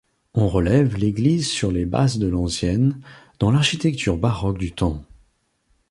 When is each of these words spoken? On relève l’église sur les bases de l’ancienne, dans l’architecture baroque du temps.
On 0.33 0.47
relève 0.49 0.95
l’église 0.97 1.47
sur 1.47 1.71
les 1.71 1.85
bases 1.85 2.17
de 2.17 2.25
l’ancienne, 2.25 2.99
dans 3.37 3.51
l’architecture 3.51 4.17
baroque 4.17 4.57
du 4.57 4.71
temps. 4.71 5.03